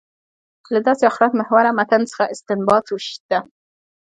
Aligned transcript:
له 0.73 0.79
داسې 0.87 1.03
آخرت 1.11 1.31
محوره 1.39 1.71
متن 1.77 2.01
څخه 2.11 2.23
استنباط 2.33 2.85
ده. 3.31 3.39